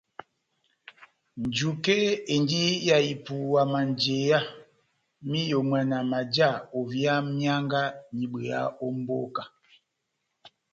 Njuke 1.45 1.97
endi 2.33 2.63
ya 2.87 2.97
ipuwa 3.13 3.61
já 3.65 3.69
manjeya 3.71 4.39
m'iyomwana 5.27 5.97
maja 6.11 6.49
ovia 6.79 7.13
mianga 7.37 7.81
n'ibweya 8.15 8.59
ó 8.85 8.87
mamboka. 8.93 9.43